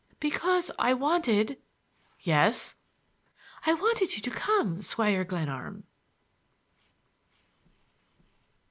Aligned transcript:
"Because 0.19 0.71
I 0.79 0.95
wanted—" 0.95 1.61
"Yes." 2.21 2.73
"I 3.67 3.75
wanted 3.75 4.15
you 4.15 4.23
to 4.23 4.31
come, 4.31 4.81
Squire 4.81 5.23
Glenarm!" 5.23 5.83